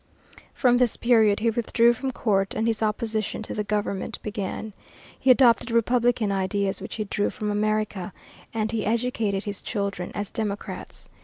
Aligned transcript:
From 0.55 0.77
this 0.77 0.97
period 0.97 1.41
he 1.41 1.51
withdrew 1.51 1.93
from 1.93 2.09
court 2.09 2.55
and 2.55 2.65
his 2.65 2.81
opposition 2.81 3.43
to 3.43 3.53
the 3.53 3.63
government 3.63 4.17
began. 4.23 4.73
He 5.19 5.29
adopted 5.29 5.69
republican 5.69 6.31
ideas, 6.31 6.81
which 6.81 6.95
he 6.95 7.03
drew 7.03 7.29
from 7.29 7.51
America, 7.51 8.11
and 8.51 8.71
he 8.71 8.83
educated 8.83 9.43
his 9.43 9.61
children 9.61 10.11
as 10.15 10.31
democrats. 10.31 11.07